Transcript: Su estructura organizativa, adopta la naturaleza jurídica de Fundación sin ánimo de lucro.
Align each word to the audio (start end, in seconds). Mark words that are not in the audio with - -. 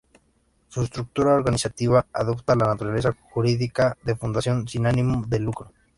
Su 0.69 0.81
estructura 0.81 1.35
organizativa, 1.35 2.07
adopta 2.11 2.55
la 2.55 2.65
naturaleza 2.65 3.15
jurídica 3.29 3.95
de 4.03 4.15
Fundación 4.15 4.67
sin 4.67 4.87
ánimo 4.87 5.23
de 5.27 5.37
lucro. 5.37 5.71